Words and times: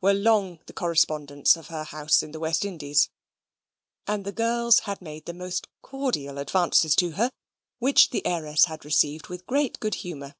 were 0.00 0.12
long 0.12 0.58
the 0.66 0.72
correspondents 0.72 1.56
of 1.56 1.68
her 1.68 1.84
house 1.84 2.20
in 2.20 2.32
the 2.32 2.40
West 2.40 2.64
Indies), 2.64 3.10
and 4.08 4.24
the 4.24 4.32
girls 4.32 4.80
had 4.80 5.00
made 5.00 5.24
the 5.24 5.32
most 5.32 5.68
cordial 5.82 6.36
advances 6.38 6.96
to 6.96 7.12
her, 7.12 7.30
which 7.78 8.10
the 8.10 8.26
heiress 8.26 8.64
had 8.64 8.84
received 8.84 9.28
with 9.28 9.46
great 9.46 9.78
good 9.78 9.94
humour. 9.94 10.34